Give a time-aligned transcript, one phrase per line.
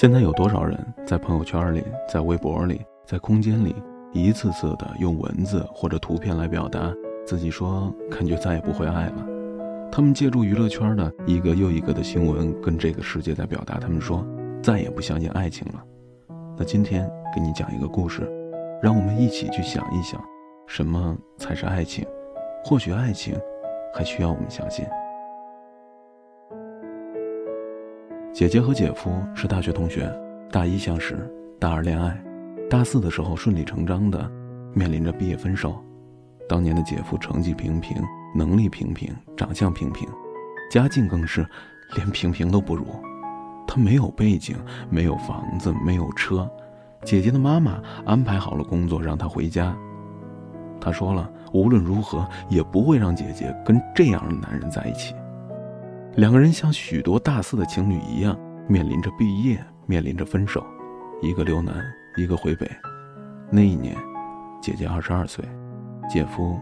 [0.00, 3.74] 现在有多少人在朋友圈里、在微博里、在空间里，
[4.12, 6.94] 一次次的用文字或者图片来表达
[7.26, 9.26] 自己说感觉再也不会爱了？
[9.90, 14.24] 他们借助娱乐圈的一个又一个的新闻，跟这个世界在表达他们说
[14.62, 15.82] 再也不相信爱情了。
[16.56, 18.22] 那今天给你讲一个故事，
[18.80, 20.22] 让我们一起去想一想，
[20.68, 22.06] 什么才是爱情？
[22.64, 23.36] 或许爱情
[23.92, 24.86] 还需要我们相信。
[28.38, 30.08] 姐姐和姐夫是大学同学，
[30.52, 31.28] 大一相识，
[31.58, 32.16] 大二恋爱，
[32.70, 34.30] 大四的时候顺理成章的
[34.72, 35.82] 面临着毕业分手。
[36.48, 38.00] 当年的姐夫成绩平平，
[38.36, 40.08] 能力平平，长相平平，
[40.70, 41.44] 家境更是
[41.96, 42.86] 连平平都不如。
[43.66, 44.54] 他没有背景，
[44.88, 46.48] 没有房子，没有车。
[47.02, 49.76] 姐姐的妈妈安排好了工作，让他回家。
[50.80, 55.12] 他说了，无论如何也不会让姐姐跟这样的男人在一起。
[56.18, 60.66] 两个人像许多大四的情侣一样，面临着毕业，面临着分手，
[61.22, 61.72] 一个留南，
[62.16, 62.68] 一个回北。
[63.52, 63.96] 那一年，
[64.60, 65.44] 姐姐二十二岁，
[66.10, 66.58] 姐夫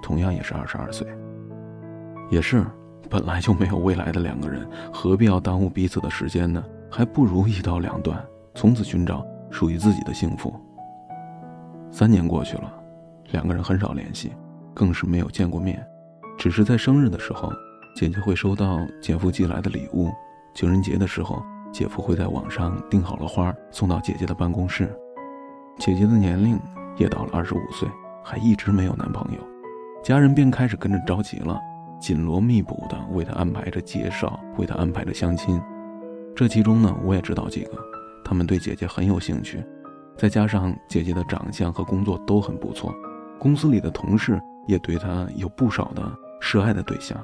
[0.00, 1.04] 同样也是二十二岁。
[2.30, 2.64] 也是，
[3.10, 6.64] 本来就没有未来的两个人，何必要耽误彼此的时间呢？
[6.88, 10.54] 还不如一刀两断，从此寻找属于自己的幸福。
[11.90, 12.72] 三年过去了，
[13.32, 14.30] 两个人很少联系，
[14.72, 15.84] 更是没有见过面，
[16.38, 17.52] 只是在生日的时候。
[17.94, 20.10] 姐姐会收到姐夫寄来的礼物，
[20.54, 24.88] 情人节的时候，姐夫会在网上订好了花送到姐姐的办公室。
[25.78, 26.58] 姐姐的年龄
[26.96, 27.88] 也到了二十五岁，
[28.24, 29.38] 还一直没有男朋友，
[30.02, 31.60] 家人便开始跟着着急了，
[32.00, 35.60] 紧锣密鼓的为她安排着介绍，为她安排着相亲。
[36.34, 37.72] 这其中呢，我也知道几个，
[38.24, 39.62] 他们对姐姐很有兴趣，
[40.16, 42.94] 再加上姐姐的长相和工作都很不错，
[43.38, 46.02] 公司里的同事也对她有不少的
[46.40, 47.18] 示爱的对象。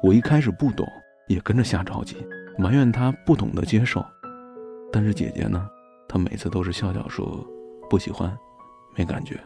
[0.00, 0.86] 我一开始不懂，
[1.26, 2.16] 也跟着瞎着急，
[2.56, 4.04] 埋怨他不懂得接受。
[4.92, 5.68] 但是姐姐呢，
[6.08, 7.44] 她每次都是笑笑说
[7.90, 8.32] 不喜欢，
[8.96, 9.36] 没感觉。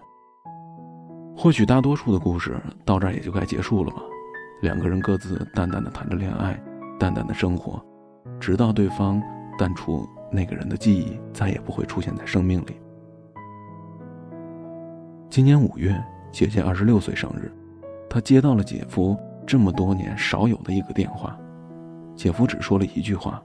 [1.35, 2.55] 或许大多数的故事
[2.85, 4.03] 到这儿也就该结束了吧。
[4.61, 6.63] 两个人各自淡淡的谈着恋爱，
[6.99, 7.83] 淡淡的生活，
[8.39, 9.21] 直到对方
[9.59, 12.77] 淡出那个人的记忆，再也不会出现在生命里。
[15.31, 15.99] 今年五月，
[16.31, 17.51] 姐姐二十六岁生日，
[18.11, 19.19] 她接到了姐夫。
[19.47, 21.39] 这么多年少有的一个电话，
[22.15, 23.43] 姐夫只说了一句话：“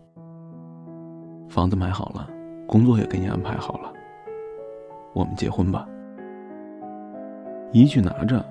[1.49, 2.29] 房子买好了，
[2.67, 3.91] 工作也给你安排好了，
[5.13, 5.87] 我们结婚吧。”
[7.73, 8.45] 一句拿着，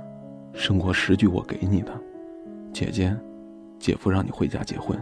[0.53, 1.93] 胜过十句我给你的。
[2.73, 3.17] 姐姐，
[3.79, 4.99] 姐夫让你回家结婚。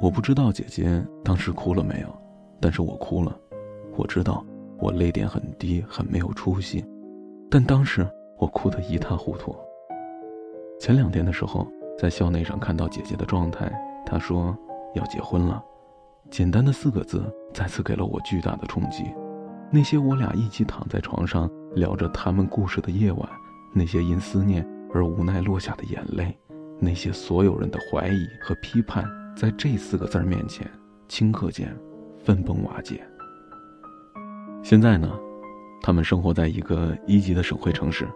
[0.00, 2.08] 我不知道姐姐当时哭了没有，
[2.60, 3.36] 但是我哭了。
[3.96, 4.44] 我知道
[4.78, 6.84] 我泪点很低，很没有出息，
[7.50, 8.08] 但当时
[8.38, 9.54] 我哭得一塌糊涂。
[10.78, 11.66] 前两天的时候，
[11.98, 13.70] 在校内上看到姐姐的状态，
[14.06, 14.56] 她说
[14.94, 15.62] 要结婚了，
[16.30, 17.22] 简单的四个字
[17.52, 19.04] 再次给了我巨大的冲击。
[19.72, 23.28] 那些我俩一起躺在床上聊着他们故事的夜晚，
[23.74, 26.38] 那些因思念而无奈落下的眼泪，
[26.78, 29.04] 那些所有人的怀疑和批判，
[29.36, 30.70] 在这四个字面前，
[31.08, 31.76] 顷刻间
[32.24, 33.04] 分崩瓦解。
[34.62, 35.10] 现在呢，
[35.82, 38.08] 他们生活在一个一级的省会城市。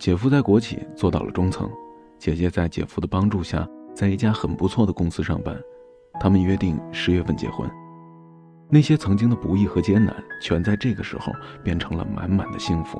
[0.00, 1.70] 姐夫在国企做到了中层，
[2.18, 5.54] 姐姐在姐夫的帮助下，在一家很不错的公司上班。
[6.18, 7.70] 他们约定十月份结婚。
[8.70, 11.30] 那些曾经的不易和艰难，全在这个时候
[11.62, 12.98] 变成了满满的幸福。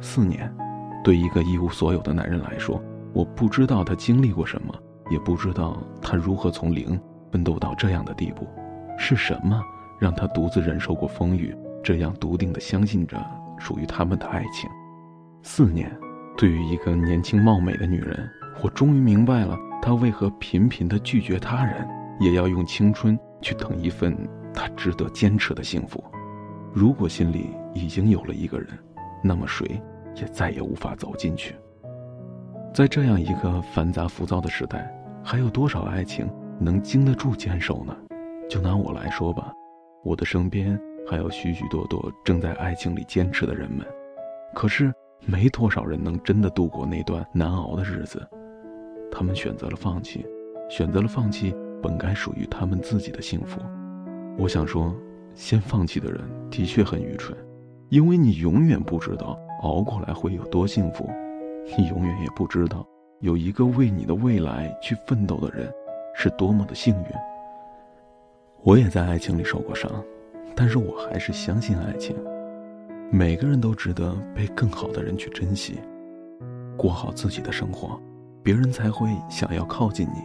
[0.00, 0.54] 四年，
[1.02, 2.80] 对一个一无所有的男人来说，
[3.12, 4.72] 我不知道他经历过什么，
[5.10, 7.00] 也不知道他如何从零
[7.32, 8.46] 奋斗到这样的地步。
[8.96, 9.60] 是什么
[9.98, 11.52] 让他独自忍受过风雨，
[11.82, 13.20] 这样笃定地相信着
[13.58, 14.70] 属于他们的爱情？
[15.48, 15.88] 四年，
[16.36, 18.28] 对于一个年轻貌美的女人，
[18.64, 24.14] 我终于明白了她为何频频的拒绝他人，也要用青春去等一份
[24.52, 26.02] 她值得坚持的幸福。
[26.74, 28.68] 如果心里已经有了一个人，
[29.22, 29.80] 那么谁
[30.16, 31.54] 也再也无法走进去。
[32.74, 34.92] 在这样一个繁杂浮躁的时代，
[35.22, 36.28] 还有多少爱情
[36.58, 37.96] 能经得住坚守呢？
[38.50, 39.52] 就拿我来说吧，
[40.02, 40.76] 我的身边
[41.08, 43.86] 还有许许多多正在爱情里坚持的人们，
[44.52, 44.92] 可是。
[45.24, 48.24] 没多少人能真的度过那段难熬的日子，
[49.10, 50.24] 他们选择了放弃，
[50.68, 53.60] 选择了放弃本该属于他们自己的幸福。
[54.38, 54.94] 我想说，
[55.34, 56.20] 先放弃的人
[56.50, 57.36] 的确很愚蠢，
[57.88, 61.08] 因为你永远不知道熬过来会有多幸福，
[61.76, 62.86] 你永远也不知道
[63.20, 65.72] 有一个为你的未来去奋斗的人
[66.14, 67.10] 是多么的幸运。
[68.62, 69.90] 我也在爱情里受过伤，
[70.54, 72.16] 但是我还是相信爱情。
[73.12, 75.78] 每个人都值得被更好的人去珍惜，
[76.76, 78.00] 过好自己的生活，
[78.42, 80.18] 别人才会想要靠近你。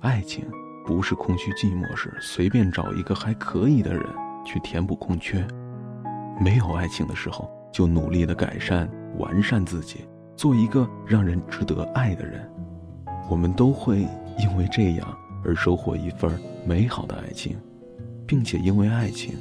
[0.00, 0.44] 爱情
[0.86, 4.02] 不是空虚寂寞时随便找一个还可以的人
[4.44, 5.46] 去填补空缺，
[6.40, 12.50] 没有爱情的时候就努力的改善完善自己，做一个让人值得爱的人。
[13.28, 13.98] 我们都会
[14.38, 17.54] 因为这样而收获一份美好的爱情，
[18.26, 19.34] 并且因为爱情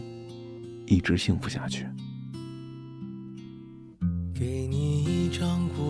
[0.86, 1.88] 一直幸福下去。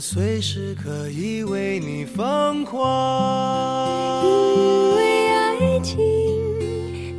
[0.00, 5.96] 随时可以为你疯狂，因为爱情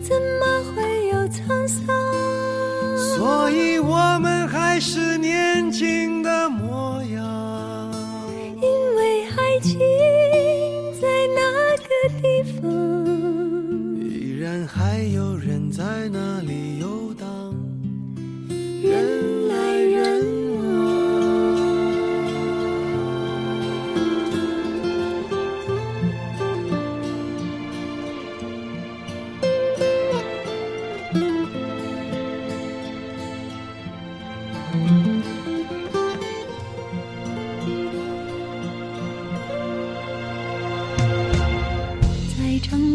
[0.02, 1.86] 怎么会有沧桑？
[3.16, 3.75] 所以